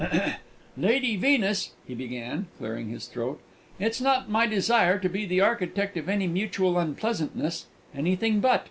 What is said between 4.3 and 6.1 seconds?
my desire to be the architect of